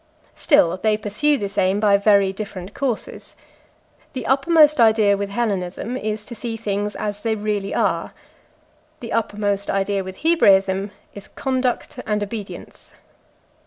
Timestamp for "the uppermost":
4.13-4.79, 8.99-9.69